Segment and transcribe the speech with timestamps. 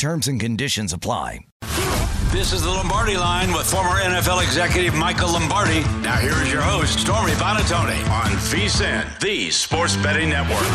[0.00, 1.40] Terms and conditions apply.
[2.32, 5.80] This is the Lombardi line with former NFL executive Michael Lombardi.
[6.00, 10.66] Now here is your host, Stormy Buonantony on VSIN, the Sports Betting Network.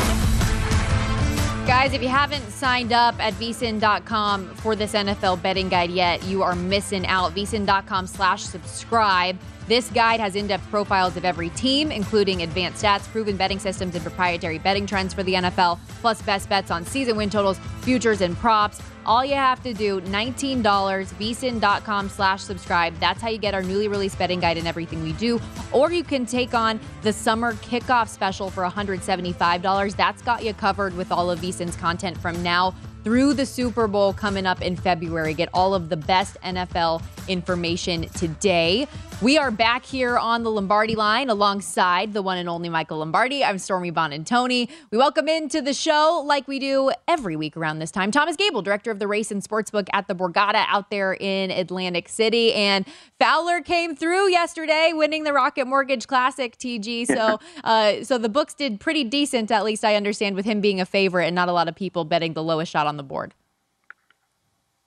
[1.65, 6.43] Guys, if you haven't signed up at vsin.com for this NFL betting guide yet, you
[6.43, 7.33] are missing out.
[7.33, 9.39] vsin.com slash subscribe.
[9.67, 13.95] This guide has in depth profiles of every team, including advanced stats, proven betting systems,
[13.95, 18.21] and proprietary betting trends for the NFL, plus best bets on season win totals, futures,
[18.21, 18.79] and props.
[19.06, 22.98] All you have to do, $19, vsin.com slash subscribe.
[23.00, 25.39] That's how you get our newly released betting guide and everything we do.
[25.72, 29.95] Or you can take on the summer kickoff special for $175.
[29.95, 34.14] That's got you covered with all of vsin's content from now through the Super Bowl
[34.14, 35.36] coming up in February.
[35.36, 38.88] Get all of the best NFL information today.
[39.21, 43.45] We are back here on the Lombardi line alongside the one and only Michael Lombardi.
[43.45, 44.70] I'm Stormy Buonantony.
[44.92, 48.61] We welcome into the show, like we do every week around this time, Thomas Gable,
[48.61, 52.53] director of the race and sportsbook at the Borgata out there in Atlantic City.
[52.53, 52.86] And
[53.17, 57.05] Fowler came through yesterday, winning the Rocket Mortgage Classic, TG.
[57.15, 60.82] So, uh, so the books did pretty decent, at least I understand, with him being
[60.82, 63.33] a favorite and not a lot of people betting the lowest shot on the board.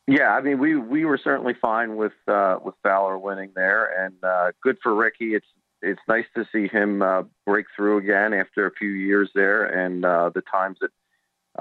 [0.08, 4.14] Yeah, I mean, we we were certainly fine with uh, with Fowler winning there, and
[4.24, 5.34] uh, good for Rickie.
[5.34, 5.46] It's
[5.82, 10.06] it's nice to see him uh, break through again after a few years there, and
[10.06, 10.90] uh, the times that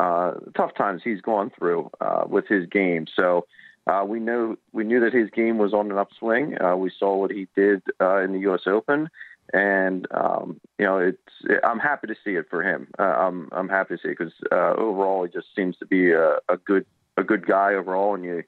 [0.01, 3.05] uh, tough times he's gone through uh, with his game.
[3.19, 3.45] So
[3.85, 6.57] uh, we know we knew that his game was on an upswing.
[6.61, 8.61] Uh, we saw what he did uh, in the U.S.
[8.65, 9.09] Open,
[9.51, 12.87] and um, you know, it's I'm happy to see it for him.
[12.97, 16.13] Uh, I'm I'm happy to see it because uh, overall he just seems to be
[16.13, 16.85] a, a good
[17.17, 18.43] a good guy overall, and you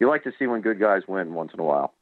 [0.00, 1.94] you like to see when good guys win once in a while.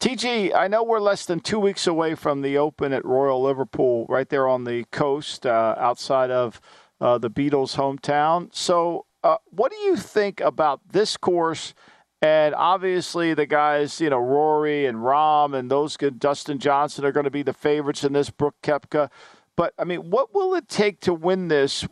[0.00, 4.04] TG, I know we're less than two weeks away from the Open at Royal Liverpool,
[4.08, 6.60] right there on the coast, uh, outside of
[7.00, 8.52] uh, the Beatles' hometown.
[8.54, 11.74] So, uh, what do you think about this course?
[12.20, 17.12] And obviously, the guys, you know, Rory and Rahm and those good, Dustin Johnson are
[17.12, 18.30] going to be the favorites in this.
[18.30, 19.10] Brooks Koepka.
[19.56, 21.86] But I mean, what will it take to win this?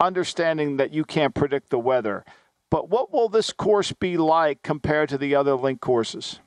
[0.00, 2.24] Understanding that you can't predict the weather.
[2.74, 6.40] But what will this course be like compared to the other link courses?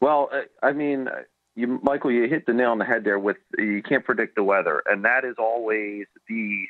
[0.00, 1.22] Well, uh, I mean, uh,
[1.54, 3.20] you, Michael, you hit the nail on the head there.
[3.20, 6.64] With you can't predict the weather, and that is always the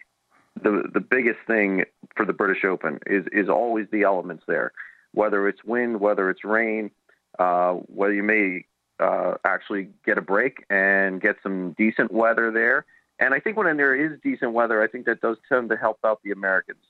[0.62, 1.84] the the biggest thing
[2.14, 4.72] for the British Open is is always the elements there,
[5.12, 6.90] whether it's wind, whether it's rain,
[7.38, 8.66] uh, whether you may
[9.00, 12.84] uh, actually get a break and get some decent weather there.
[13.18, 16.00] And I think when there is decent weather, I think that does tend to help
[16.04, 16.84] out the Americans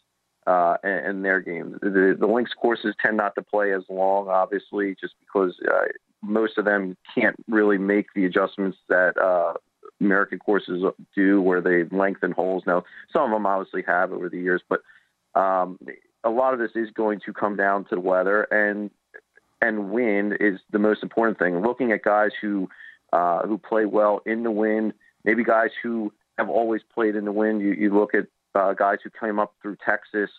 [0.48, 1.74] uh, in, their games.
[1.82, 5.88] The, the links courses tend not to play as long, obviously, just because uh,
[6.22, 9.52] most of them can't really make the adjustments that uh,
[10.00, 10.82] American courses
[11.14, 12.62] do, where they lengthen holes.
[12.66, 14.80] Now, some of them obviously have over the years, but
[15.38, 15.78] um,
[16.24, 18.90] a lot of this is going to come down to the weather, and
[19.60, 21.60] and wind is the most important thing.
[21.60, 22.70] Looking at guys who
[23.12, 27.32] uh, who play well in the wind, maybe guys who have always played in the
[27.32, 27.60] wind.
[27.60, 30.30] You, you look at uh, guys who came up through Texas,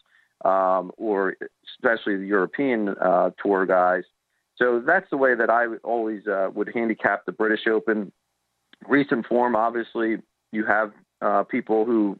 [0.45, 1.35] um, or
[1.75, 4.03] especially the European uh, tour guys.
[4.57, 8.11] So that's the way that I always uh, would handicap the British Open.
[8.87, 10.17] Recent form, obviously,
[10.51, 10.91] you have
[11.21, 12.17] uh, people who,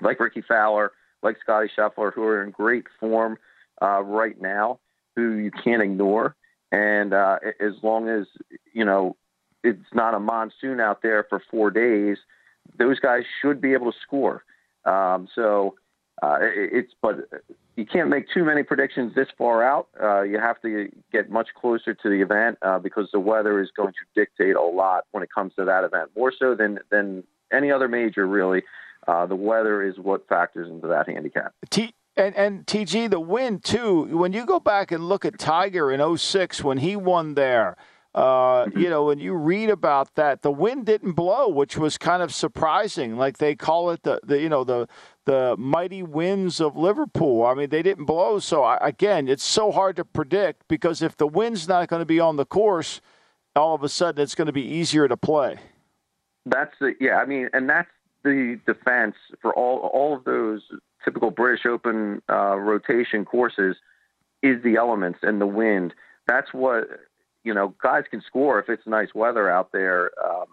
[0.00, 0.92] like Rickie Fowler,
[1.22, 3.38] like Scottie Scheffler, who are in great form
[3.82, 4.78] uh, right now,
[5.16, 6.36] who you can't ignore.
[6.70, 8.26] And uh, as long as
[8.72, 9.16] you know
[9.62, 12.18] it's not a monsoon out there for four days,
[12.78, 14.44] those guys should be able to score.
[14.84, 15.74] Um, so
[16.22, 17.28] uh, it, it's but
[17.76, 19.88] you can't make too many predictions this far out.
[20.00, 23.70] Uh, you have to get much closer to the event uh, because the weather is
[23.76, 27.24] going to dictate a lot when it comes to that event, more so than than
[27.52, 28.26] any other major.
[28.26, 28.62] Really,
[29.08, 31.52] uh, the weather is what factors into that handicap.
[31.70, 34.16] T- and, and TG, the win too.
[34.16, 37.76] When you go back and look at Tiger in 06 when he won there,
[38.14, 38.78] uh, mm-hmm.
[38.78, 42.32] you know, when you read about that, the wind didn't blow, which was kind of
[42.32, 43.16] surprising.
[43.16, 44.86] Like they call it the, the you know the
[45.24, 47.44] the mighty winds of Liverpool.
[47.44, 48.38] I mean, they didn't blow.
[48.38, 52.06] So I, again, it's so hard to predict because if the wind's not going to
[52.06, 53.00] be on the course,
[53.56, 55.58] all of a sudden it's going to be easier to play.
[56.46, 57.16] That's the yeah.
[57.16, 57.90] I mean, and that's
[58.22, 60.62] the defense for all all of those
[61.04, 63.76] typical British Open uh, rotation courses
[64.40, 65.94] is the elements and the wind.
[66.28, 66.88] That's what
[67.44, 67.74] you know.
[67.82, 70.46] Guys can score if it's nice weather out there, um,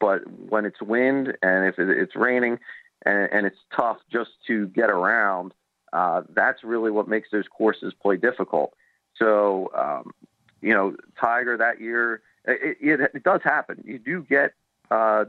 [0.00, 2.58] but when it's wind and if it's raining
[3.04, 5.52] and, and it's tough just to get around,
[5.92, 8.74] uh, that's really what makes those courses play difficult.
[9.18, 10.10] So, um,
[10.60, 13.82] you know, Tiger that year, it, it, it does happen.
[13.84, 14.52] You do get
[14.90, 15.24] uh,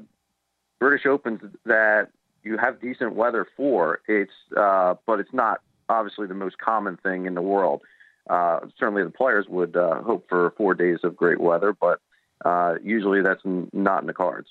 [0.80, 2.10] British Opens that
[2.44, 4.00] you have decent weather for.
[4.08, 7.82] It's uh, but it's not obviously the most common thing in the world.
[8.30, 12.00] Uh, certainly, the players would uh, hope for four days of great weather, but
[12.44, 13.42] uh, usually that's
[13.74, 14.50] not in the cards.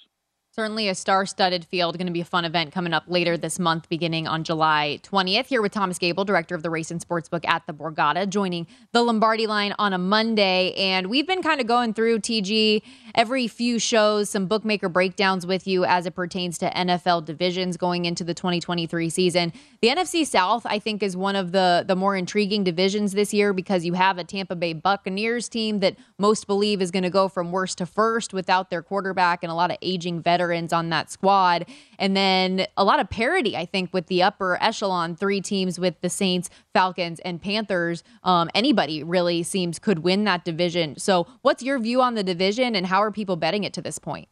[0.59, 1.99] Certainly a star studded field.
[1.99, 5.45] Going to be a fun event coming up later this month, beginning on July 20th.
[5.45, 9.03] Here with Thomas Gable, director of the Race and Sportsbook at the Borgata, joining the
[9.03, 10.73] Lombardi line on a Monday.
[10.73, 12.81] And we've been kind of going through TG
[13.15, 18.07] every few shows, some bookmaker breakdowns with you as it pertains to NFL divisions going
[18.07, 19.53] into the 2023 season.
[19.83, 23.53] The NFC South, I think, is one of the, the more intriguing divisions this year
[23.53, 27.29] because you have a Tampa Bay Buccaneers team that most believe is going to go
[27.29, 30.91] from worst to first without their quarterback and a lot of aging veterans veterans on
[30.91, 31.67] that squad.
[31.99, 36.01] And then a lot of parity, I think, with the upper echelon three teams with
[36.01, 38.03] the Saints, Falcons, and Panthers.
[38.23, 40.99] Um, anybody really seems could win that division.
[40.99, 43.99] So, what's your view on the division, and how are people betting it to this
[43.99, 44.29] point?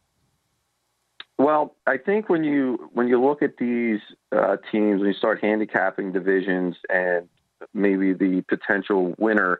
[1.37, 3.99] Well, I think when you when you look at these
[4.31, 7.27] uh, teams, when you start handicapping divisions and
[7.73, 9.59] maybe the potential winner,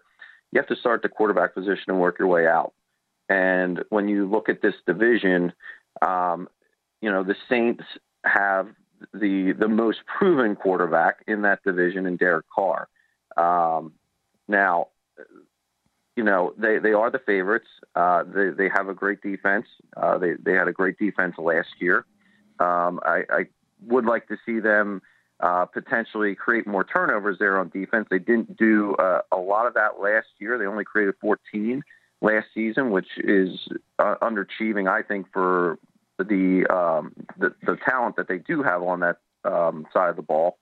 [0.51, 2.73] you have to start the quarterback position and work your way out.
[3.27, 5.51] And when you look at this division,
[6.01, 6.47] um,
[7.01, 7.83] you know, the Saints
[8.23, 8.67] have
[9.13, 12.87] the the most proven quarterback in that division in Derek Carr.
[13.37, 13.93] Um,
[14.47, 14.87] now,
[16.15, 17.67] you know, they, they are the favorites.
[17.95, 19.65] Uh, they they have a great defense.
[19.95, 22.05] Uh, they they had a great defense last year.
[22.59, 23.45] Um, I, I
[23.85, 25.01] would like to see them
[25.41, 28.07] uh, potentially create more turnovers there on defense.
[28.09, 30.57] They didn't do uh, a lot of that last year.
[30.57, 31.83] They only created 14
[32.21, 33.49] last season, which is
[33.99, 35.77] uh, underachieving, I think, for
[36.17, 40.21] the, um, the the talent that they do have on that um, side of the
[40.21, 40.57] ball.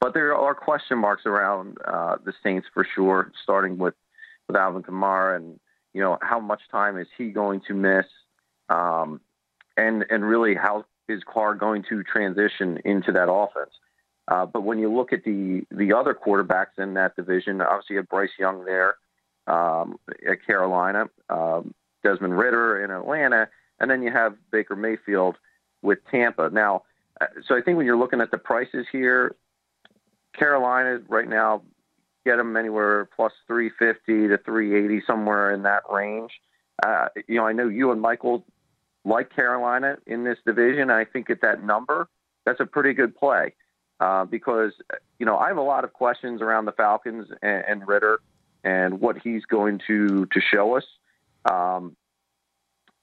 [0.00, 3.94] But there are question marks around uh, the Saints for sure, starting with
[4.48, 5.60] with Alvin Kamara, and
[5.94, 8.06] you know how much time is he going to miss,
[8.68, 9.20] um,
[9.76, 13.70] and and really how is Carr going to transition into that offense.
[14.28, 17.98] Uh, but when you look at the the other quarterbacks in that division, obviously you
[17.98, 18.94] have Bryce Young there
[19.46, 19.98] um,
[20.28, 23.48] at Carolina, um, Desmond Ridder in Atlanta,
[23.80, 25.36] and then you have Baker Mayfield
[25.82, 26.50] with Tampa.
[26.50, 26.82] Now,
[27.20, 29.34] uh, so I think when you're looking at the prices here,
[30.38, 31.62] Carolina right now
[32.24, 36.30] get them anywhere plus 350 to 380 somewhere in that range.
[36.84, 38.44] Uh, you know, I know you and Michael
[39.04, 40.90] like Carolina in this division.
[40.90, 42.08] I think at that number,
[42.44, 43.54] that's a pretty good play
[44.00, 44.72] uh, because
[45.18, 48.20] you know I have a lot of questions around the Falcons and, and Ridder
[48.64, 50.84] and what he's going to to show us.
[51.50, 51.96] Um,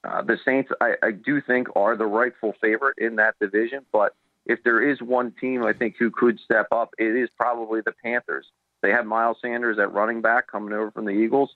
[0.03, 3.85] uh, the Saints, I, I do think, are the rightful favorite in that division.
[3.91, 7.81] But if there is one team I think who could step up, it is probably
[7.81, 8.47] the Panthers.
[8.81, 11.51] They have Miles Sanders at running back coming over from the Eagles.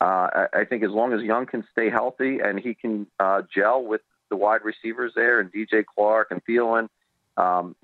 [0.00, 3.42] Uh, I, I think as long as Young can stay healthy and he can uh,
[3.54, 6.88] gel with the wide receivers there and DJ Chark and Thielen,
[7.36, 7.76] um,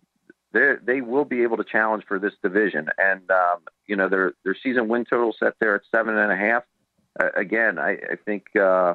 [0.52, 2.88] they will be able to challenge for this division.
[2.98, 6.36] And um, you know their their season win total set there at seven and a
[6.36, 6.64] half.
[7.20, 8.94] Uh, again, I, I think uh,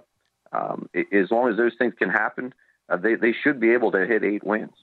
[0.52, 2.54] um, as long as those things can happen,
[2.90, 4.74] uh, they they should be able to hit eight wins.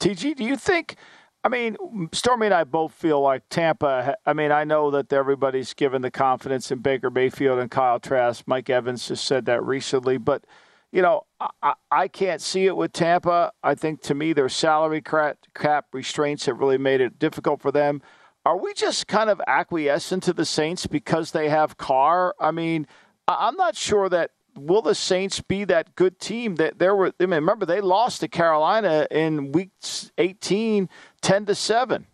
[0.00, 0.96] TG, do you think?
[1.44, 1.76] I mean,
[2.12, 4.16] Stormy and I both feel like Tampa.
[4.24, 8.44] I mean, I know that everybody's given the confidence in Baker Mayfield and Kyle Trask.
[8.46, 10.44] Mike Evans just said that recently, but
[10.92, 11.22] you know,
[11.62, 13.52] I, I can't see it with Tampa.
[13.62, 18.02] I think to me, their salary cap restraints have really made it difficult for them.
[18.44, 22.34] Are we just kind of acquiescent to the Saints because they have Carr?
[22.38, 22.86] I mean,
[23.26, 27.12] I'm not sure that will the Saints be that good team that there were?
[27.18, 29.70] I mean, remember they lost to Carolina in week
[30.18, 30.88] 18,
[31.22, 32.06] 10 to seven.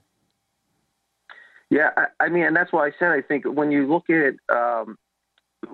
[1.70, 4.34] Yeah, I, I mean, and that's why I said I think when you look at
[4.54, 4.96] um,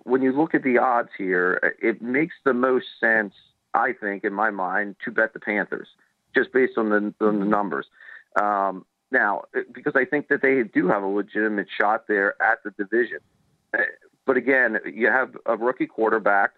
[0.05, 3.35] when you look at the odds here, it makes the most sense,
[3.75, 5.89] I think, in my mind, to bet the Panthers
[6.35, 7.87] just based on the, on the numbers.
[8.41, 12.71] Um, now, because I think that they do have a legitimate shot there at the
[12.73, 13.19] division.
[13.73, 13.83] Uh,
[14.27, 16.51] but again, you have a rookie quarterback.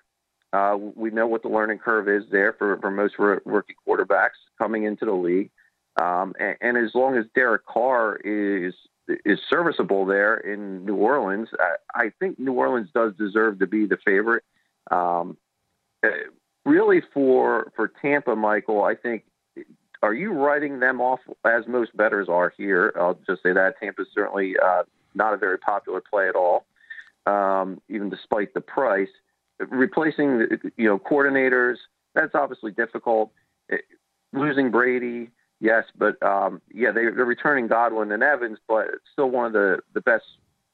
[0.53, 4.85] Uh, we know what the learning curve is there for, for most rookie quarterbacks coming
[4.85, 5.51] into the league.
[6.01, 8.75] Um, and, and, as long as Derek Carr is
[9.25, 13.87] is serviceable there in New Orleans, I, I think New Orleans does deserve to be
[13.87, 14.45] the favorite.
[14.91, 15.37] Um,
[16.05, 16.09] uh,
[16.65, 19.25] really, for for Tampa, Michael, I think
[20.03, 22.93] are you writing them off as most bettors are here?
[22.99, 24.83] I'll just say that Tampa's certainly uh,
[25.15, 26.67] not a very popular play at all,
[27.27, 29.09] um, even despite the price.
[29.59, 30.47] Replacing
[30.77, 31.77] you know coordinators
[32.15, 33.31] that's obviously difficult.
[33.69, 33.83] It,
[34.33, 39.47] losing Brady, yes, but um, yeah, they, they're returning Godwin and Evans, but still one
[39.47, 40.25] of the the best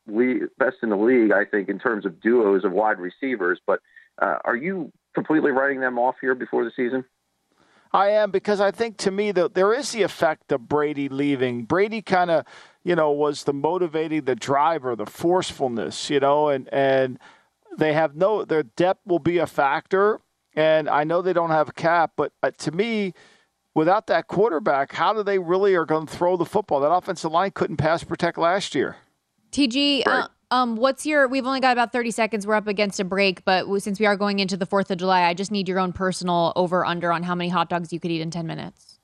[0.07, 3.61] league, best in the league, I think, in terms of duos of wide receivers.
[3.67, 3.81] But
[4.21, 7.05] uh, are you completely writing them off here before the season?
[7.93, 11.65] I am because I think to me that there is the effect of Brady leaving.
[11.65, 12.47] Brady kind of,
[12.83, 17.19] you know, was the motivating, the driver, the forcefulness, you know, and and
[17.77, 20.21] they have no their depth will be a factor.
[20.55, 23.15] And I know they don't have cap, but uh, to me,
[23.75, 26.81] without that quarterback, how do they really are going to throw the football?
[26.81, 28.97] That offensive line couldn't pass protect last year.
[29.53, 30.25] TG, right.
[30.51, 31.29] uh, um, what's your?
[31.29, 32.47] We've only got about thirty seconds.
[32.47, 35.23] We're up against a break, but since we are going into the Fourth of July,
[35.23, 38.11] I just need your own personal over under on how many hot dogs you could
[38.11, 38.99] eat in ten minutes.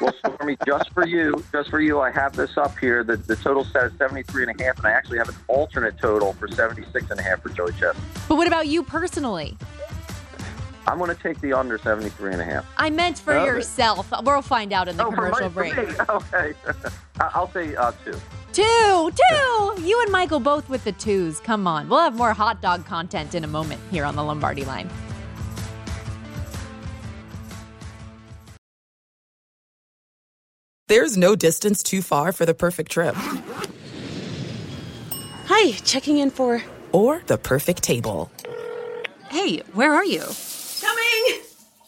[0.00, 3.02] well, Stormy, just for you, just for you, I have this up here.
[3.02, 5.98] The, the total set is 73 and a half, and I actually have an alternate
[5.98, 7.96] total for 76 and a half for Joey Chestnut.
[8.28, 9.58] But what about you personally?
[10.86, 12.66] I'm going to take the under 73 and a half.
[12.76, 14.12] I meant for oh, yourself.
[14.22, 15.74] We'll find out in the oh, commercial my, break.
[16.08, 16.54] Okay.
[17.20, 18.12] I'll say uh, two.
[18.52, 19.82] Two, two.
[19.82, 21.40] You and Michael both with the twos.
[21.40, 21.88] Come on.
[21.88, 24.90] We'll have more hot dog content in a moment here on the Lombardi line.
[30.86, 33.14] There's no distance too far for the perfect trip.
[35.46, 36.62] Hi, checking in for.
[36.92, 38.30] Or the perfect table.
[39.30, 40.22] Hey, where are you?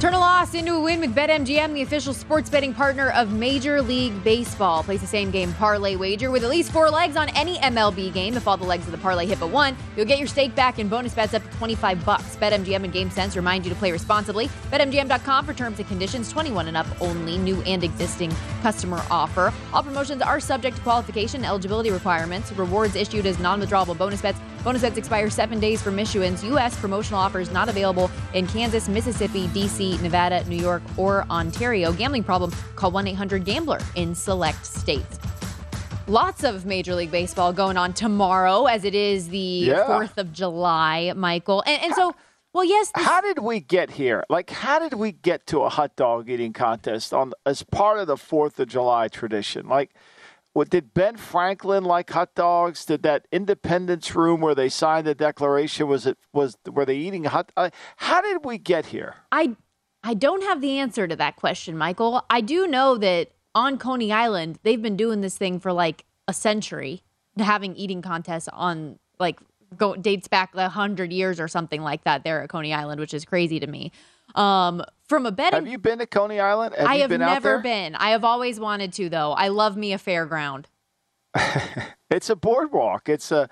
[0.00, 3.80] Turn a loss into a win with BetMGM, the official sports betting partner of Major
[3.80, 4.82] League Baseball.
[4.82, 8.36] Place the same game parlay wager with at least four legs on any MLB game.
[8.36, 10.78] If all the legs of the parlay hit but one, you'll get your stake back
[10.78, 12.36] in bonus bets up to 25 bucks.
[12.36, 14.48] BetMGM and GameSense remind you to play responsibly.
[14.70, 16.30] BetMGM.com for terms and conditions.
[16.30, 17.38] 21 and up only.
[17.38, 19.54] New and existing customer offer.
[19.72, 22.52] All promotions are subject to qualification, eligibility requirements.
[22.52, 24.38] Rewards issued as non-withdrawable bonus bets.
[24.64, 26.42] Bonus expire seven days from issuance.
[26.44, 26.74] U.S.
[26.80, 31.92] promotional offers not available in Kansas, Mississippi, D.C., Nevada, New York, or Ontario.
[31.92, 32.50] Gambling problem?
[32.74, 35.18] Call 1 800 Gambler in select states.
[36.06, 39.84] Lots of Major League Baseball going on tomorrow, as it is the yeah.
[39.86, 41.62] 4th of July, Michael.
[41.66, 42.14] And, and so,
[42.54, 42.90] well, yes.
[42.94, 44.24] This- how did we get here?
[44.30, 48.06] Like, how did we get to a hot dog eating contest on as part of
[48.06, 49.68] the 4th of July tradition?
[49.68, 49.90] Like,
[50.54, 52.86] what did Ben Franklin like hot dogs?
[52.86, 57.24] Did that Independence room where they signed the Declaration was it was were they eating
[57.24, 57.52] hot?
[57.56, 59.16] Uh, how did we get here?
[59.30, 59.56] I
[60.04, 62.24] I don't have the answer to that question, Michael.
[62.30, 66.32] I do know that on Coney Island they've been doing this thing for like a
[66.32, 67.02] century,
[67.36, 69.40] having eating contests on like
[69.76, 73.14] go, dates back a hundred years or something like that there at Coney Island, which
[73.14, 73.92] is crazy to me.
[74.34, 76.74] Um, from a betting, have you been to Coney Island?
[76.76, 77.94] Have I have been never been.
[77.94, 79.32] I have always wanted to, though.
[79.32, 80.66] I love me a fairground.
[82.10, 83.08] it's a boardwalk.
[83.08, 83.48] It's a.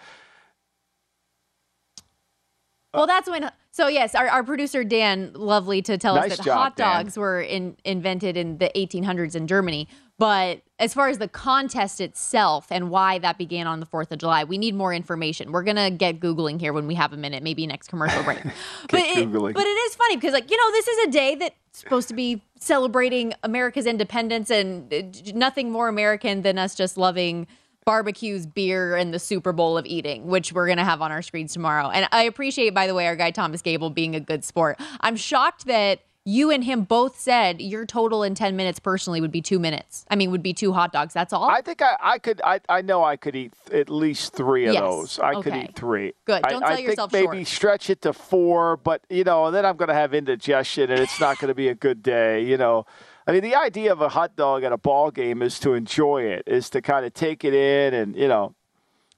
[2.94, 3.50] Well, that's when.
[3.70, 7.04] So yes, our, our producer Dan, lovely to tell nice us that job, hot Dan.
[7.04, 9.88] dogs were in, invented in the 1800s in Germany.
[10.18, 14.18] But as far as the contest itself and why that began on the 4th of
[14.18, 15.50] July, we need more information.
[15.50, 18.42] We're going to get Googling here when we have a minute, maybe next commercial break.
[18.90, 21.56] but, it, but it is funny because, like, you know, this is a day that's
[21.72, 25.02] supposed to be celebrating America's independence and uh,
[25.34, 27.46] nothing more American than us just loving
[27.84, 31.22] barbecues, beer, and the Super Bowl of eating, which we're going to have on our
[31.22, 31.90] screens tomorrow.
[31.90, 34.78] And I appreciate, by the way, our guy Thomas Gable being a good sport.
[35.00, 39.32] I'm shocked that you and him both said your total in 10 minutes personally would
[39.32, 40.04] be two minutes.
[40.08, 41.12] I mean, would be two hot dogs.
[41.12, 41.50] That's all?
[41.50, 42.40] I think I, I could.
[42.44, 44.82] I, I know I could eat at least three of Yes.
[44.82, 45.18] those.
[45.18, 46.12] I could eat three.
[46.24, 46.42] Good.
[46.44, 49.54] I- Don't I, sell yourself think maybe stretch it to four, but you know, and
[49.54, 52.44] then I'm going to have indigestion, and it's not going to be a good day.
[52.44, 52.86] You know,
[53.26, 56.22] I mean, the idea of a hot dog at a ball game is to enjoy
[56.22, 58.54] it, is to kind of take it in, and you know.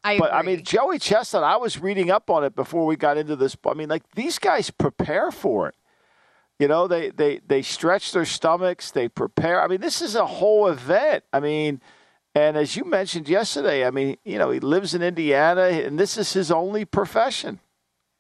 [0.02, 1.42] I but I mean, Joey Chestnut.
[1.42, 3.56] I was reading up on it before we got into this.
[3.66, 5.75] I mean, like these guys prepare for it.
[6.58, 8.90] You know, they they they stretch their stomachs.
[8.90, 9.62] They prepare.
[9.62, 11.25] I mean, this is a whole event.
[11.32, 11.80] I mean,
[12.34, 16.16] and as you mentioned yesterday, I mean, you know, he lives in Indiana, and this
[16.16, 17.61] is his only profession.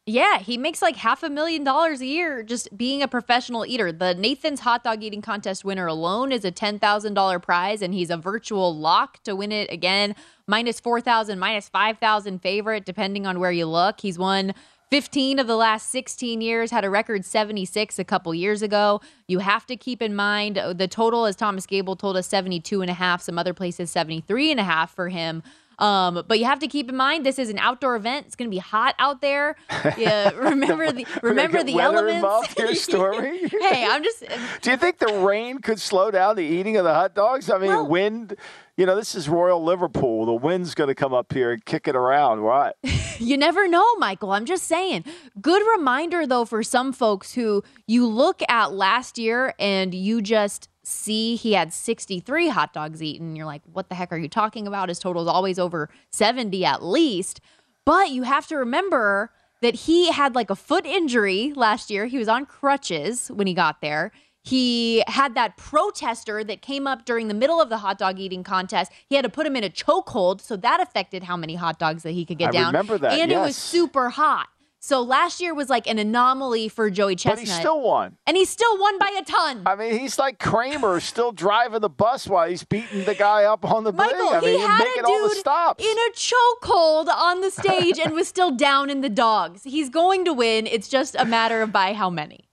[0.06, 3.90] Yeah, he makes like half a million dollars a year just being a professional eater.
[3.90, 8.18] The Nathan's hot dog eating contest winner alone is a $10,000 prize, and he's a
[8.18, 10.14] virtual lock to win it again.
[10.46, 14.02] Minus 4,000, minus 5,000 favorite, depending on where you look.
[14.02, 14.52] He's won
[14.94, 19.00] 15 of the last 16 years, had a record 76 a couple years ago.
[19.26, 22.80] You have to keep in mind uh, the total, as Thomas Gable told us, 72
[22.80, 25.42] and a half, some other places 73 and a half for him.
[25.78, 28.26] Um, but you have to keep in mind this is an outdoor event.
[28.26, 29.56] It's going to be hot out there.
[29.96, 32.16] Yeah, remember the remember the elements.
[32.16, 33.48] involved here, Stormy?
[33.48, 34.24] hey, I'm just
[34.62, 37.50] Do you think the rain could slow down the eating of the hot dogs?
[37.50, 38.36] I mean, wind.
[38.76, 40.26] You know, this is Royal Liverpool.
[40.26, 42.74] The wind's going to come up here and kick it around, right?
[43.20, 44.32] you never know, Michael.
[44.32, 45.04] I'm just saying.
[45.40, 50.68] Good reminder though for some folks who you look at last year and you just
[50.86, 53.36] see he had 63 hot dogs eaten.
[53.36, 54.88] You're like, what the heck are you talking about?
[54.88, 57.40] His total is always over 70 at least.
[57.84, 62.06] But you have to remember that he had like a foot injury last year.
[62.06, 64.12] He was on crutches when he got there.
[64.42, 68.44] He had that protester that came up during the middle of the hot dog eating
[68.44, 68.92] contest.
[69.08, 72.02] He had to put him in a chokehold, so that affected how many hot dogs
[72.02, 72.66] that he could get I down.
[72.66, 74.48] remember that, and it was super hot.
[74.84, 77.36] So last year was like an anomaly for Joey Chestnut.
[77.36, 78.18] But he still won.
[78.26, 79.62] and he still won by a ton.
[79.64, 83.64] I mean, he's like Kramer, still driving the bus while he's beating the guy up
[83.64, 84.28] on the Michael.
[84.28, 85.82] I mean, he had making a all the dude stops.
[85.82, 89.62] in a chokehold on the stage and was still down in the dogs.
[89.64, 90.66] He's going to win.
[90.66, 92.44] It's just a matter of by how many.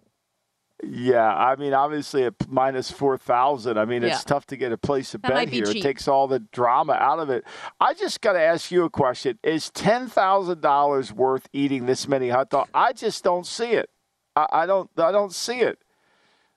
[0.83, 3.77] Yeah, I mean, obviously at minus four thousand.
[3.77, 5.63] I mean, it's tough to get a place to That bet here.
[5.63, 7.43] It takes all the drama out of it.
[7.79, 12.07] I just got to ask you a question: Is ten thousand dollars worth eating this
[12.07, 12.71] many hot dogs?
[12.73, 13.89] I just don't see it.
[14.35, 14.89] I, I don't.
[14.97, 15.79] I don't see it.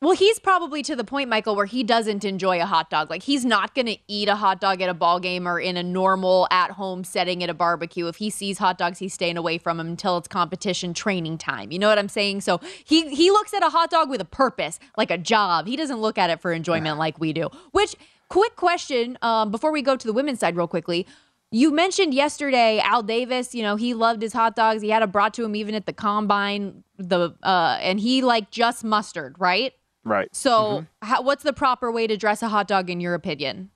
[0.04, 3.08] Well, he's probably to the point, Michael, where he doesn't enjoy a hot dog.
[3.08, 5.78] Like he's not going to eat a hot dog at a ball game or in
[5.78, 8.06] a normal at-home setting at a barbecue.
[8.06, 11.72] If he sees hot dogs, he's staying away from them until it's competition training time.
[11.72, 12.42] You know what I'm saying?
[12.42, 15.66] So he he looks at a hot dog with a purpose, like a job.
[15.66, 17.48] He doesn't look at it for enjoyment like we do.
[17.70, 17.96] Which,
[18.28, 21.06] quick question, um, before we go to the women's side, real quickly.
[21.50, 24.82] You mentioned yesterday Al Davis, you know, he loved his hot dogs.
[24.82, 28.50] He had it brought to him even at the combine, the uh, and he like
[28.50, 29.72] just mustard, right?
[30.04, 30.28] Right.
[30.34, 33.70] So, how, what's the proper way to dress a hot dog in your opinion?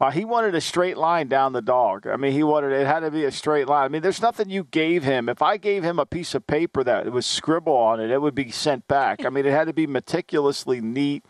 [0.00, 2.06] Uh, he wanted a straight line down the dog.
[2.06, 3.84] I mean, he wanted it had to be a straight line.
[3.84, 5.28] I mean, there's nothing you gave him.
[5.28, 8.34] If I gave him a piece of paper that was scribble on it, it would
[8.34, 9.24] be sent back.
[9.24, 11.24] I mean, it had to be meticulously neat.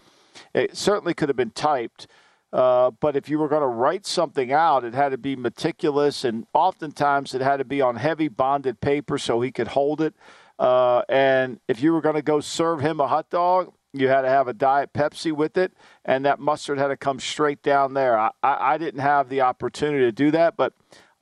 [0.55, 2.07] It certainly could have been typed.
[2.55, 6.25] Uh, but if you were going to write something out, it had to be meticulous,
[6.25, 10.15] and oftentimes it had to be on heavy bonded paper so he could hold it.
[10.59, 14.23] Uh, and if you were going to go serve him a hot dog, you had
[14.23, 15.73] to have a Diet Pepsi with it,
[16.05, 18.19] and that mustard had to come straight down there.
[18.19, 20.73] I, I, I didn't have the opportunity to do that, but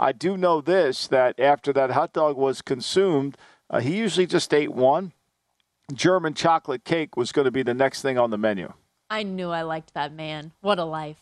[0.00, 3.36] I do know this that after that hot dog was consumed,
[3.70, 5.12] uh, he usually just ate one.
[5.92, 8.72] German chocolate cake was going to be the next thing on the menu.
[9.10, 10.52] I knew I liked that man.
[10.62, 11.20] What a life.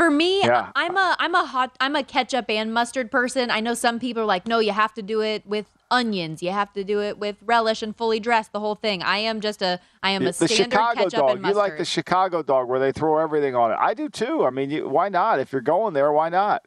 [0.00, 0.72] For me, Yeah.
[0.74, 3.50] I'm a I'm a hot I'm a ketchup and mustard person.
[3.50, 6.42] I know some people are like, no, you have to do it with onions.
[6.42, 9.02] You have to do it with relish and fully dressed, the whole thing.
[9.02, 11.30] I am just a I am a the standard Chicago ketchup dog.
[11.32, 11.56] and You mustard.
[11.56, 13.78] like the Chicago dog where they throw everything on it.
[13.78, 14.46] I do too.
[14.46, 15.38] I mean, you, why not?
[15.38, 16.64] If you're going there, why not?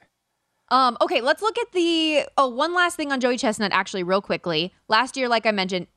[0.70, 4.22] Um, okay, let's look at the oh one last thing on Joey Chestnut actually real
[4.22, 4.76] quickly.
[4.88, 5.88] Last year, like I mentioned,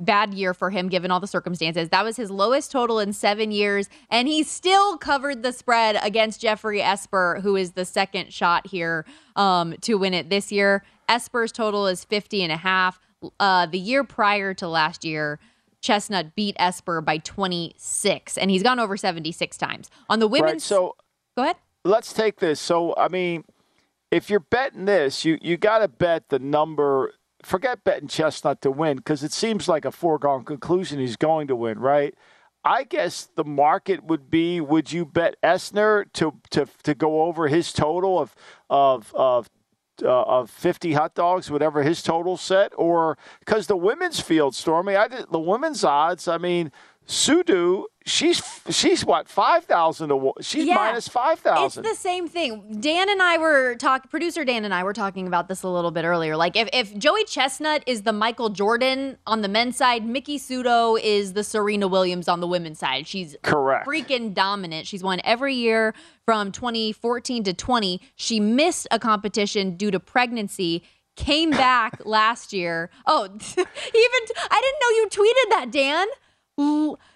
[0.00, 1.90] bad year for him given all the circumstances.
[1.90, 6.40] That was his lowest total in seven years, and he still covered the spread against
[6.40, 9.04] Geoffrey Esper, who is the second shot here
[9.36, 10.82] um, to win it this year.
[11.08, 12.98] Esper's total is 50 and a half.
[13.38, 15.38] Uh, the year prior to last year,
[15.82, 19.90] Chestnut beat Esper by 26, and he's gone over 76 times.
[20.08, 20.62] On the women's, Right.
[20.62, 20.96] So
[21.36, 21.56] go ahead.
[21.84, 22.60] let's take this.
[22.60, 23.44] So I mean,
[24.10, 27.12] if you're betting this, you you got to bet the number.
[27.42, 31.56] Forget betting Chestnut to win because it seems like a foregone conclusion he's going to
[31.56, 32.14] win, right?
[32.64, 37.48] I guess the market would be: Would you bet Esner to to to go over
[37.48, 38.34] his total of
[38.68, 39.48] of of
[40.02, 44.96] uh, of 50 hot dogs, whatever his total set, or because the women's field, Stormy,
[44.96, 46.28] I did the women's odds.
[46.28, 46.72] I mean,
[47.10, 50.32] Sudo, she's she's what five thousand to.
[50.42, 50.76] She's Yeah.
[50.76, 51.84] minus five thousand.
[51.84, 52.78] It's the same thing.
[52.80, 54.08] Dan and I were talking.
[54.08, 56.36] Producer Dan and I were talking about this a little bit earlier.
[56.36, 61.00] Like if if Joey Chestnut is the Michael Jordan on the men's side, Miki Sudo
[61.02, 63.08] is the Serena Williams on the women's side.
[63.08, 63.88] She's Correct.
[63.88, 64.86] freaking dominant.
[64.86, 65.94] She's won every year
[66.24, 68.00] from 2014 to 20.
[68.14, 70.84] She missed a competition due to pregnancy.
[71.16, 72.88] Came back last year.
[73.04, 73.24] Oh,
[73.56, 76.06] even I didn't know you tweeted that, Dan.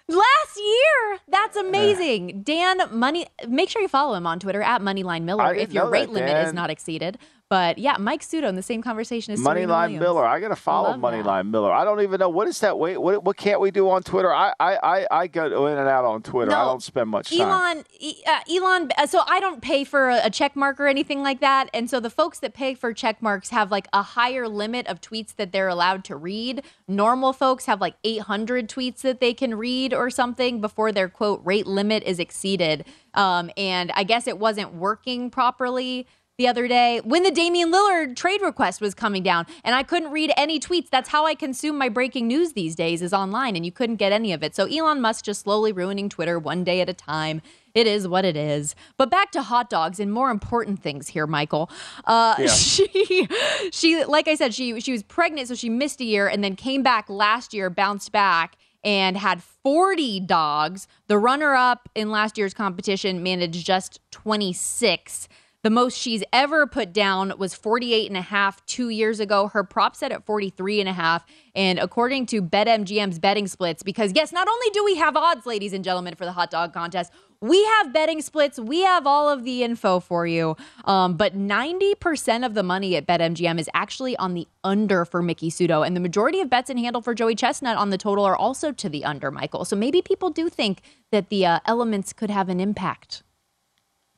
[0.07, 2.43] Last year, that's amazing.
[2.43, 5.89] Dan Money, make sure you follow him on Twitter at Moneyline Miller I if your
[5.89, 7.17] rate that, limit is not exceeded.
[7.47, 9.99] But yeah, Mike Sudo in the same conversation as Moneyline.
[9.99, 10.25] Miller.
[10.25, 10.93] I got to follow.
[10.93, 11.71] Moneyline Miller.
[11.71, 12.79] I don't even know what is that.
[12.79, 14.33] Wait, what what can't we do on Twitter?
[14.33, 16.51] I I I, I go in and out on Twitter.
[16.51, 17.41] I don't spend much time.
[17.41, 18.89] Elon, E- uh, Elon.
[18.97, 21.87] uh, So I don't pay for a, a check mark or anything like that, and
[21.87, 25.35] so the folks that pay for check marks have like a higher limit of tweets
[25.35, 26.63] that they're allowed to read.
[26.87, 31.41] Normal folks have like 800 tweets that they can read or something before their quote
[31.45, 32.85] rate limit is exceeded.
[33.13, 38.15] Um, and I guess it wasn't working properly the other day when the Damian Lillard
[38.15, 40.89] trade request was coming down and I couldn't read any tweets.
[40.89, 44.11] That's how I consume my breaking news these days is online and you couldn't get
[44.11, 44.55] any of it.
[44.55, 47.41] So Elon Musk just slowly ruining Twitter one day at a time.
[47.73, 48.75] It is what it is.
[48.97, 51.69] But back to hot dogs and more important things here, Michael.
[52.03, 52.47] Uh, Yeah.
[52.47, 53.27] she,
[53.71, 56.55] she, like I said, she she was pregnant, so she missed a year and then
[56.55, 60.87] came back last year, bounced back and had 40 dogs.
[61.07, 65.27] The runner-up in last year's competition managed just 26.
[65.65, 69.47] The most she's ever put down was 48 and a half two years ago.
[69.47, 71.25] Her prop set at 43 and a half.
[71.55, 75.73] And according to BetMGM's betting splits, because yes, not only do we have odds, ladies
[75.73, 78.59] and gentlemen, for the hot dog contest, we have betting splits.
[78.59, 80.55] We have all of the info for you.
[80.83, 85.49] Um, but 90% of the money at BetMGM is actually on the under for Miki
[85.49, 85.83] Sudo.
[85.83, 88.71] And the majority of bets in handle for Joey Chestnut on the total are also
[88.71, 89.65] to the under, Michael.
[89.65, 93.23] So maybe people do think that the uh, elements could have an impact.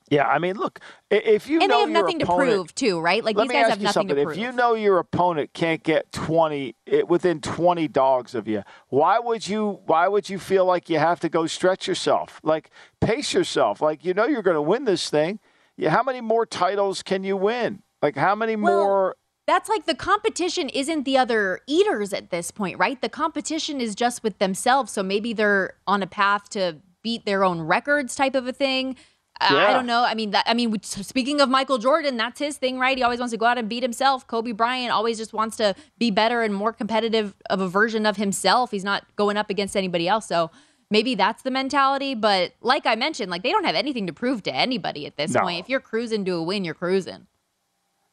[0.10, 0.80] Yeah, I mean, look,
[1.12, 3.24] if you and know they have your nothing opponent, to prove, too, right?
[3.24, 4.32] Like these guys have nothing to prove.
[4.32, 9.20] If you know your opponent can't get twenty it, within twenty dogs of you, why
[9.20, 9.82] would you?
[9.86, 12.40] Why would you feel like you have to go stretch yourself?
[12.42, 12.70] Like
[13.02, 13.82] pace yourself.
[13.82, 15.40] Like you know you're going to win this thing.
[15.76, 17.84] Yeah, how many more titles can you win?
[18.02, 19.16] Like how many more?
[19.46, 23.02] That's like the competition isn't the other eaters at this point, right?
[23.02, 24.92] The competition is just with themselves.
[24.92, 28.98] So maybe they're on a path to beat their own records, type of a thing.
[29.40, 30.04] I- I don't know.
[30.04, 32.98] I mean, that, I mean, speaking of Michael Jordan, that's his thing, right?
[32.98, 34.26] He always wants to go out and beat himself.
[34.28, 38.18] Kobe Bryant always just wants to be better and more competitive of a version of
[38.18, 38.72] himself.
[38.72, 40.28] He's not going up against anybody else.
[40.28, 40.50] So
[40.90, 42.16] maybe that's the mentality.
[42.16, 45.32] But like I mentioned, like they don't have anything to prove to anybody at this
[45.34, 45.42] No.
[45.42, 45.60] point.
[45.60, 47.28] If you're cruising to a win, you're cruising.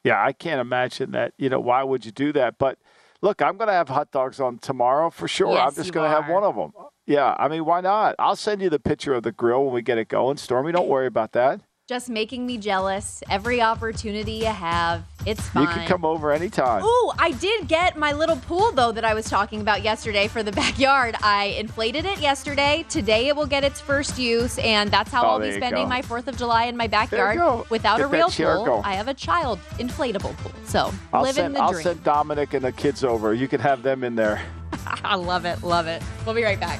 [0.03, 1.33] Yeah, I can't imagine that.
[1.37, 2.59] You know, why would you do that?
[2.59, 2.77] But
[3.21, 5.57] look, I'm going to have hot dogs on tomorrow for sure.
[5.57, 6.71] I'm just going to have one of them.
[7.07, 8.15] Yeah, I mean, why not?
[8.17, 10.37] I'll send you the picture of the grill when we get it going.
[10.37, 11.61] Stormy, don't worry about that.
[11.87, 13.21] just making me jealous.
[13.29, 15.67] Every opportunity you have, it's fine.
[15.67, 16.83] You can come over anytime.
[16.83, 20.41] Ooh, I did get my little pool though that I was talking about yesterday for
[20.41, 21.15] the backyard.
[21.21, 22.83] I inflated it yesterday.
[22.89, 26.01] Today it will get its first use, and that's how Oh, I'll be spending my
[26.01, 27.37] Fourth of July in my backyard
[27.69, 28.65] without Get a real pool.
[28.65, 28.83] going.
[28.83, 31.83] I have a child inflatable pool, so I'll living send, the I'll dream.
[31.83, 33.35] send Dominic and the kids over.
[33.35, 34.41] You can have them in there.
[35.03, 36.01] I love it, love it.
[36.25, 36.79] We'll be right back.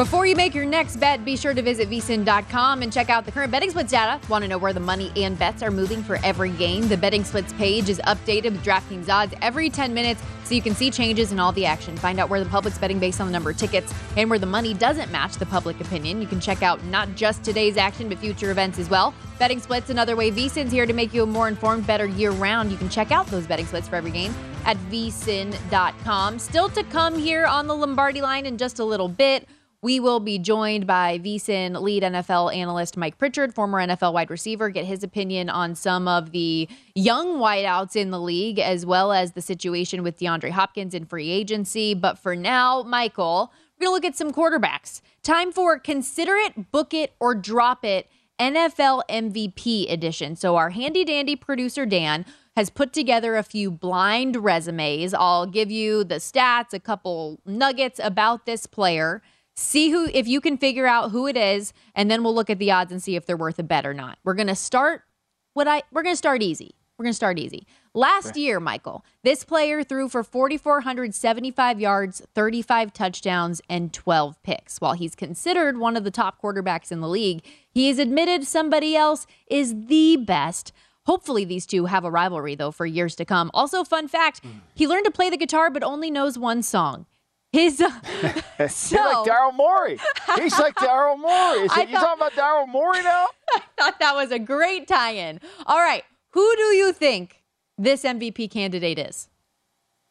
[0.00, 3.30] Before you make your next bet, be sure to visit vsin.com and check out the
[3.30, 4.18] current betting splits data.
[4.30, 6.88] Want to know where the money and bets are moving for every game?
[6.88, 10.74] The betting splits page is updated with DraftKings odds every 10 minutes so you can
[10.74, 11.98] see changes in all the action.
[11.98, 14.46] Find out where the public's betting based on the number of tickets and where the
[14.46, 16.22] money doesn't match the public opinion.
[16.22, 19.12] You can check out not just today's action, but future events as well.
[19.38, 20.30] Betting splits another way.
[20.30, 22.70] VSIN's here to make you a more informed, better year round.
[22.70, 24.34] You can check out those betting splits for every game
[24.64, 26.38] at vsin.com.
[26.38, 29.46] Still to come here on the Lombardi line in just a little bit.
[29.82, 34.68] We will be joined by VSIN lead NFL analyst Mike Pritchard, former NFL wide receiver,
[34.68, 39.32] get his opinion on some of the young wideouts in the league, as well as
[39.32, 41.94] the situation with DeAndre Hopkins in free agency.
[41.94, 45.00] But for now, Michael, we're going to look at some quarterbacks.
[45.22, 48.06] Time for Consider It, Book It, or Drop It
[48.38, 50.36] NFL MVP edition.
[50.36, 55.14] So, our handy dandy producer, Dan, has put together a few blind resumes.
[55.14, 59.22] I'll give you the stats, a couple nuggets about this player
[59.60, 62.58] see who if you can figure out who it is and then we'll look at
[62.58, 64.18] the odds and see if they're worth a bet or not.
[64.24, 65.02] We're going to start
[65.52, 66.74] what i we're going to start easy.
[66.96, 67.66] We're going to start easy.
[67.94, 74.80] Last year michael this player threw for 4475 yards 35 touchdowns and 12 picks.
[74.80, 78.96] While he's considered one of the top quarterbacks in the league he has admitted somebody
[78.96, 80.72] else is the best.
[81.06, 83.50] Hopefully, these two have a rivalry, though, for years to come.
[83.54, 84.58] Also, fun fact hmm.
[84.74, 87.06] he learned to play the guitar, but only knows one song.
[87.52, 87.90] His uh,
[88.68, 89.98] so, like Daryl Morey.
[90.36, 91.64] He's like Daryl Morey.
[91.64, 93.26] Is it, you talking about Daryl Morey now?
[93.54, 95.40] I thought that was a great tie-in.
[95.66, 97.42] All right, who do you think
[97.76, 99.28] this MVP candidate is?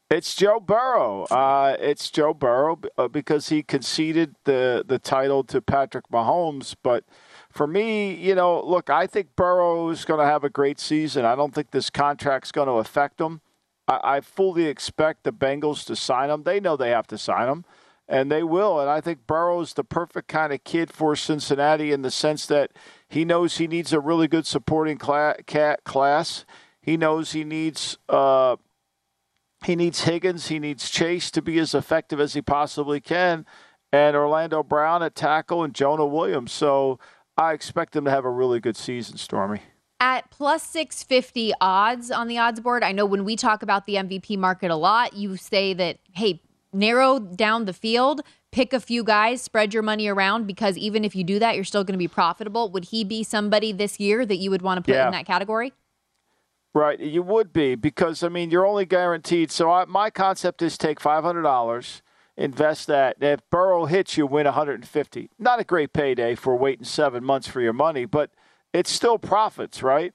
[0.10, 1.26] It's Joe Burrow.
[1.26, 6.76] Uh, it's Joe Burrow uh, because he conceded the the title to Patrick Mahomes.
[6.82, 7.06] But
[7.52, 11.26] for me, you know, look, I think Burrow is going to have a great season.
[11.26, 13.42] I don't think this contract's going to affect him.
[13.90, 16.44] I, I fully expect the Bengals to sign him.
[16.44, 17.66] They know they have to sign him,
[18.08, 18.80] and they will.
[18.80, 22.72] And I think Burrow's the perfect kind of kid for Cincinnati in the sense that
[23.10, 26.46] he knows he needs a really good supporting class.
[26.82, 27.98] He knows he needs.
[28.08, 28.58] Uh,
[29.66, 30.48] he needs Higgins.
[30.48, 33.46] He needs Chase to be as effective as he possibly can,
[33.92, 36.54] and Orlando Brown at tackle and Jonah Williams.
[36.54, 36.98] So
[37.36, 39.62] I expect them to have a really good season, Stormy
[40.00, 42.84] at plus 650 odds on the odds board.
[42.84, 46.42] I know when we talk about the MVP market a lot, you say that, hey,
[46.72, 51.16] narrow down the field, pick a few guys, spread your money around because even if
[51.16, 52.70] you do that, you're still going to be profitable.
[52.72, 55.08] Would he be somebody this year that you would want to put yeah.
[55.08, 55.74] in that category?
[56.74, 59.52] Right, you would be because I mean you're only guaranteed.
[59.52, 62.04] So I, my concept is take five hundred dollars,
[62.38, 63.18] invest that.
[63.20, 65.30] If Burrow hits, you win 150.
[65.40, 68.30] Not a great payday for waiting seven months for your money, but
[68.74, 70.14] it's still profits, right?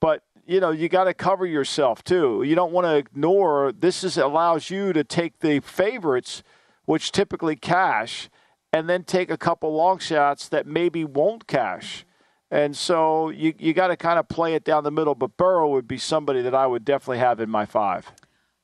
[0.00, 2.42] But you know, you got to cover yourself too.
[2.44, 6.42] You don't want to ignore this is allows you to take the favorites
[6.86, 8.30] which typically cash
[8.72, 12.06] and then take a couple long shots that maybe won't cash.
[12.50, 15.68] And so you you got to kind of play it down the middle, but Burrow
[15.68, 18.10] would be somebody that I would definitely have in my 5.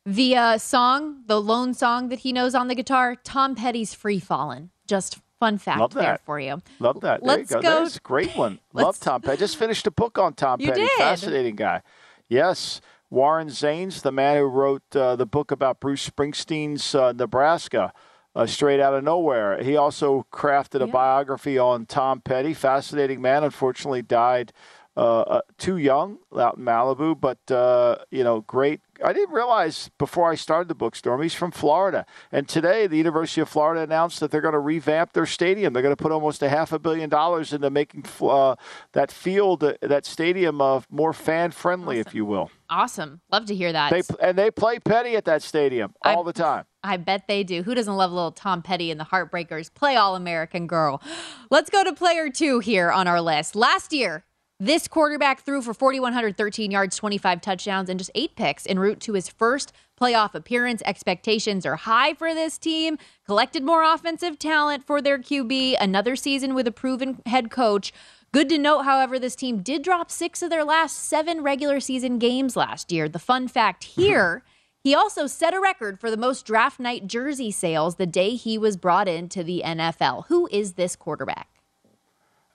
[0.07, 4.20] The uh, song, the lone song that he knows on the guitar, Tom Petty's Free
[4.20, 4.70] Fallin'.
[4.87, 6.01] Just Fun fact Love that.
[6.01, 6.62] there for you.
[6.79, 7.20] Love that.
[7.20, 7.62] There Let's you go.
[7.62, 7.83] go.
[7.83, 8.61] That's a great one.
[8.73, 9.33] Love Tom Petty.
[9.33, 10.83] I just finished a book on Tom you Petty.
[10.83, 10.90] Did.
[10.97, 11.83] Fascinating guy.
[12.29, 12.81] Yes.
[13.11, 17.92] Warren Zanes, the man who wrote uh, the book about Bruce Springsteen's uh, Nebraska,
[18.35, 19.62] uh, straight out of nowhere.
[19.62, 20.92] He also crafted a yeah.
[20.92, 22.55] biography on Tom Petty.
[22.55, 23.44] Fascinating man.
[23.44, 24.53] Unfortunately, died
[24.97, 28.81] uh, uh, too young out in Malibu, but uh, you know, great.
[29.05, 32.07] I didn't realize before I started the book, Storm, he's from Florida.
[32.31, 35.73] And today, the University of Florida announced that they're going to revamp their stadium.
[35.73, 38.55] They're going to put almost a half a billion dollars into making uh,
[38.93, 42.09] that field, uh, that stadium, uh, more fan friendly, awesome.
[42.09, 42.51] if you will.
[42.71, 43.21] Awesome.
[43.33, 43.91] Love to hear that.
[43.91, 46.65] They, and they play Petty at that stadium all I, the time.
[46.85, 47.65] I bet they do.
[47.65, 49.75] Who doesn't love little Tom Petty and the Heartbreakers?
[49.75, 51.03] Play All American Girl.
[51.51, 53.57] Let's go to player two here on our list.
[53.57, 54.25] Last year,
[54.61, 59.14] this quarterback threw for 4,113 yards, 25 touchdowns, and just eight picks en route to
[59.14, 60.81] his first playoff appearance.
[60.87, 62.97] Expectations are high for this team.
[63.27, 65.77] Collected more offensive talent for their QB.
[65.81, 67.93] Another season with a proven head coach.
[68.33, 72.19] Good to note, however, this team did drop six of their last seven regular season
[72.19, 73.09] games last year.
[73.09, 74.03] The fun fact mm-hmm.
[74.03, 74.45] here.
[74.83, 78.59] He also set a record for the most draft night jersey sales the day he
[78.59, 80.27] was brought into the NFL.
[80.27, 81.54] Who is this quarterback?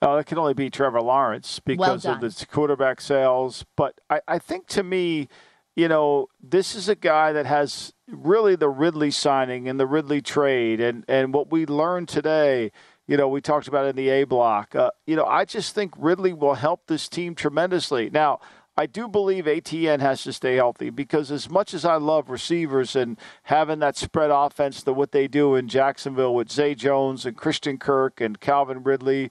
[0.02, 3.66] Oh, it can only be Trevor Lawrence because well of the quarterback sales.
[3.76, 5.28] But I, I think to me,
[5.76, 10.22] you know, this is a guy that has really the Ridley signing and the Ridley
[10.22, 12.72] trade, and and what we learned today.
[13.06, 14.74] You know, we talked about in the A block.
[14.76, 18.08] Uh, you know, I just think Ridley will help this team tremendously.
[18.08, 18.38] Now,
[18.76, 22.94] I do believe Etienne has to stay healthy because as much as I love receivers
[22.96, 27.36] and having that spread offense to what they do in Jacksonville with Zay Jones and
[27.36, 29.30] Christian Kirk and Calvin Ridley,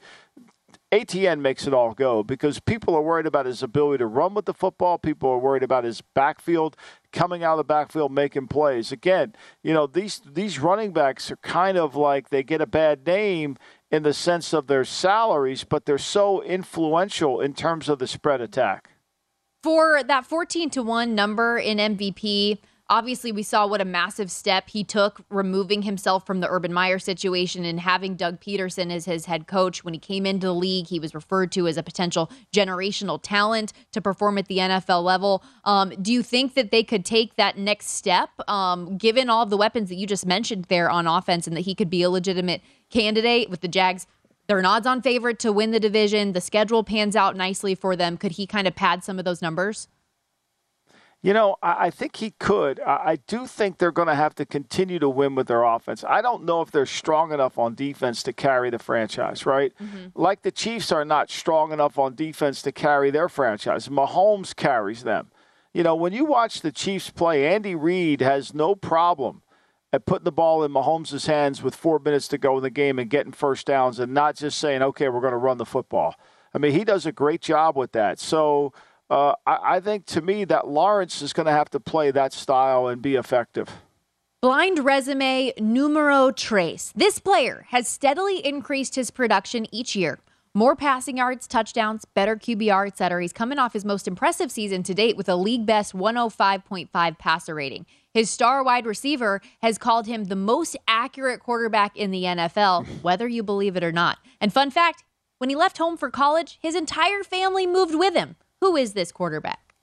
[0.91, 4.45] Etienne makes it all go because people are worried about his ability to run with
[4.45, 4.97] the football.
[4.97, 6.75] People are worried about his backfield
[7.11, 8.91] coming out of the backfield making plays.
[8.91, 13.05] Again, you know these these running backs are kind of like they get a bad
[13.05, 13.57] name
[13.91, 18.41] in the sense of their salaries, but they're so influential in terms of the spread
[18.41, 18.89] attack.
[19.61, 22.59] For that 14 to 1 number in MVP,
[22.91, 26.97] Obviously, we saw what a massive step he took removing himself from the Urban Meyer
[26.97, 29.83] situation and having Doug Pederson as his head coach.
[29.83, 33.73] When he came into the league, he was referred to as a potential generational talent
[33.91, 35.43] to perform at the NFL level.
[35.65, 39.57] Um, do you think that they could take that next step, um, given all the
[39.57, 42.61] weapons that you just mentioned there on offense, and that he could be a legitimate
[42.89, 44.07] candidate with the Jags?
[44.47, 46.33] They're an odds on favorite to win the division.
[46.33, 48.17] The schedule pans out nicely for them.
[48.17, 49.87] Could he kind of pad some of those numbers?
[51.21, 52.79] You know, I, I think he could.
[52.79, 56.03] I, I do think they're going to have to continue to win with their offense.
[56.03, 59.73] I don't know if they're strong enough on defense to carry the franchise, right?
[59.81, 60.07] Mm-hmm.
[60.15, 63.89] Like the Chiefs are not strong enough on defense to carry their franchise.
[63.89, 65.31] Mahomes carries them.
[65.73, 69.43] You know, when you watch the Chiefs play, Andy Reid has no problem
[69.91, 72.97] at putting the ball in Mahomes' hands with four minutes to go in the game
[72.97, 76.15] and getting first downs and not just saying, okay, we're going to run the football.
[76.53, 78.19] I mean, he does a great job with that.
[78.19, 78.73] So,
[79.09, 82.33] uh, I, I think to me that Lawrence is going to have to play that
[82.33, 83.69] style and be effective.
[84.41, 86.93] Blind resume numero trace.
[86.95, 90.19] This player has steadily increased his production each year.
[90.55, 93.21] More passing yards, touchdowns, better QBR, etc.
[93.21, 97.53] He's coming off his most impressive season to date with a league best 105.5 passer
[97.53, 97.85] rating.
[98.13, 103.27] His star wide receiver has called him the most accurate quarterback in the NFL, whether
[103.27, 104.19] you believe it or not.
[104.41, 105.03] And fun fact
[105.37, 108.35] when he left home for college, his entire family moved with him.
[108.61, 109.73] Who is this quarterback?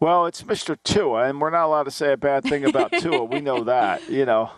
[0.00, 0.76] Well, it's Mr.
[0.82, 3.24] Tua, and we're not allowed to say a bad thing about Tua.
[3.24, 4.50] We know that, you know.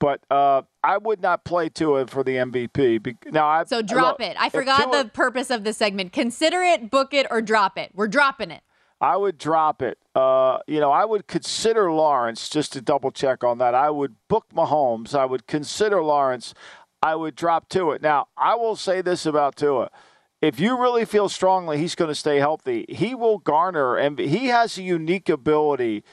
[0.00, 3.32] But uh, I would not play Tua for the MVP.
[3.32, 4.36] Now, I, so drop look, it.
[4.38, 6.12] I forgot Tua, the purpose of the segment.
[6.12, 7.90] Consider it, book it, or drop it.
[7.94, 8.62] We're dropping it.
[9.00, 9.98] I would drop it.
[10.14, 13.74] Uh, you know, I would consider Lawrence just to double check on that.
[13.74, 15.14] I would book Mahomes.
[15.14, 16.52] I would consider Lawrence.
[17.00, 17.98] I would drop Tua.
[18.00, 19.90] Now, I will say this about Tua
[20.40, 24.46] if you really feel strongly he's going to stay healthy, he will garner, and he
[24.46, 26.04] has a unique ability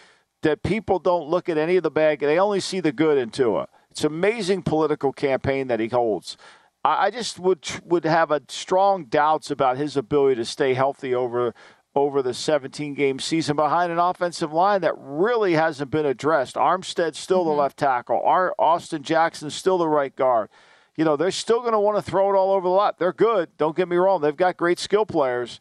[0.42, 2.20] that people don't look at any of the bad.
[2.20, 3.68] They only see the good in Tua.
[3.92, 6.38] It's amazing political campaign that he holds.
[6.84, 11.56] I, just would would have a strong doubts about his ability to stay healthy over
[11.96, 16.56] over the 17 game season behind an offensive line that really hasn't been addressed.
[16.56, 17.50] Armstead's still mm-hmm.
[17.50, 18.22] the left tackle.
[18.60, 20.50] Austin Jackson's still the right guard
[20.96, 22.98] you know, they're still going to want to throw it all over the lot.
[22.98, 23.50] They're good.
[23.58, 24.22] Don't get me wrong.
[24.22, 25.60] They've got great skill players.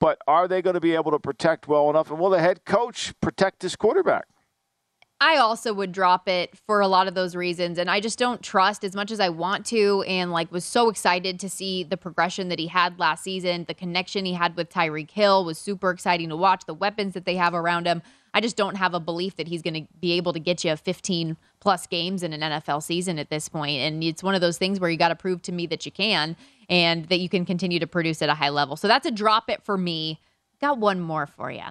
[0.00, 2.10] But are they going to be able to protect well enough?
[2.10, 4.26] And will the head coach protect his quarterback?
[5.20, 7.76] I also would drop it for a lot of those reasons.
[7.76, 10.04] And I just don't trust as much as I want to.
[10.06, 13.64] And like was so excited to see the progression that he had last season.
[13.66, 16.66] The connection he had with Tyreek Hill was super exciting to watch.
[16.66, 18.02] The weapons that they have around him.
[18.38, 20.76] I just don't have a belief that he's going to be able to get you
[20.76, 23.80] 15 plus games in an NFL season at this point.
[23.80, 25.90] And it's one of those things where you got to prove to me that you
[25.90, 26.36] can
[26.68, 28.76] and that you can continue to produce at a high level.
[28.76, 30.20] So that's a drop it for me.
[30.60, 31.64] Got one more for you.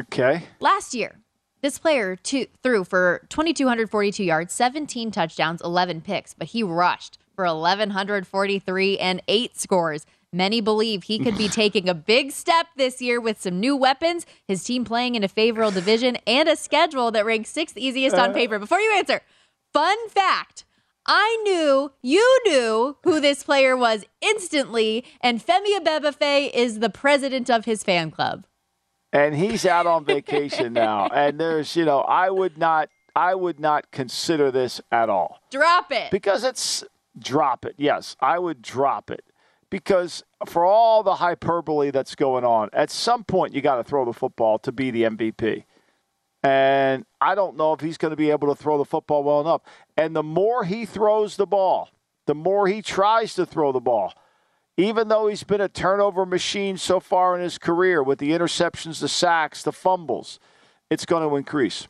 [0.00, 0.42] Okay.
[0.58, 1.14] Last year,
[1.62, 7.44] this player two, threw for 2,242 yards, 17 touchdowns, 11 picks, but he rushed for
[7.44, 10.06] 1,143 and eight scores.
[10.34, 14.26] Many believe he could be taking a big step this year with some new weapons,
[14.48, 18.30] his team playing in a favorable division, and a schedule that ranks sixth easiest on
[18.30, 18.32] uh.
[18.32, 18.58] paper.
[18.58, 19.20] Before you answer,
[19.72, 20.64] fun fact.
[21.06, 27.48] I knew you knew who this player was instantly, and Femi Abebefe is the president
[27.48, 28.46] of his fan club.
[29.12, 31.06] And he's out on vacation now.
[31.08, 35.38] And there's, you know, I would not I would not consider this at all.
[35.52, 36.10] Drop it.
[36.10, 36.82] Because it's
[37.16, 37.74] drop it.
[37.78, 39.24] Yes, I would drop it
[39.74, 44.04] because for all the hyperbole that's going on, at some point you got to throw
[44.04, 45.64] the football to be the MVP.
[46.44, 49.40] And I don't know if he's going to be able to throw the football well
[49.40, 49.62] enough.
[49.96, 51.88] And the more he throws the ball,
[52.26, 54.14] the more he tries to throw the ball.
[54.76, 59.00] Even though he's been a turnover machine so far in his career with the interceptions,
[59.00, 60.38] the sacks, the fumbles,
[60.88, 61.88] it's going to increase.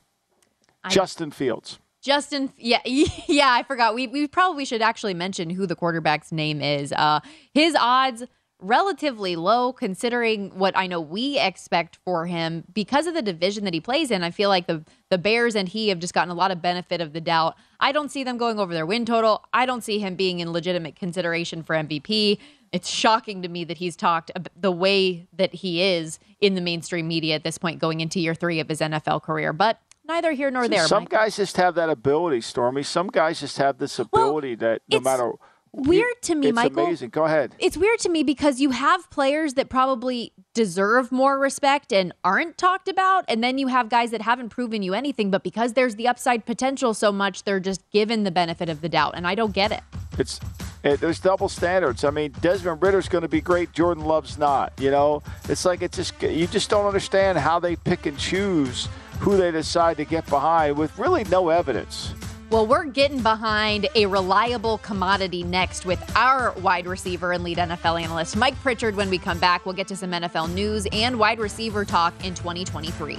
[0.83, 1.79] I, Justin Fields.
[2.05, 3.95] Justin, yeah, yeah, I forgot.
[3.95, 6.93] We we probably should actually mention who the quarterback's name is.
[6.93, 7.21] Uh,
[7.55, 8.25] his odds
[8.61, 13.75] relatively low considering what I know we expect for him because of the division that
[13.75, 14.23] he plays in.
[14.23, 17.01] I feel like the the Bears and he have just gotten a lot of benefit
[17.01, 17.57] of the doubt.
[17.81, 19.43] I don't see them going over their win total.
[19.55, 22.39] I don't see him being in legitimate consideration for MVP.
[22.71, 27.09] it's shocking to me that he's talked the way that he is in the mainstream
[27.09, 29.55] media at this point going into year three of his NFL career.
[29.55, 30.87] But neither here nor there.
[30.87, 32.83] Some guys just have that ability, Stormy.
[32.83, 35.33] Some guys just have this ability well, that no matter
[35.73, 36.85] weird to me, it's Michael.
[36.85, 37.11] amazing.
[37.11, 37.55] Go ahead.
[37.59, 42.57] It's weird to me because you have players that probably deserve more respect and aren't
[42.57, 45.97] talked about, and then you have guys that haven't proven you anything, but because there's
[45.97, 49.35] the upside potential so much, they're just given the benefit of the doubt, and I
[49.35, 49.81] don't get it.
[50.19, 50.39] It's
[50.85, 52.05] it, there's double standards.
[52.05, 53.73] I mean, Desmond Ridder's going to be great.
[53.73, 54.73] Jordan Love's not.
[54.79, 58.89] You know, it's like it's just you just don't understand how they pick and choose
[59.25, 62.13] who they decide to get behind with really no evidence.
[62.51, 68.01] Well, we're getting behind a reliable commodity next with our wide receiver and lead NFL
[68.03, 68.95] analyst, Mike Pritchard.
[68.95, 72.35] When we come back, we'll get to some NFL news and wide receiver talk in
[72.35, 73.19] 2023.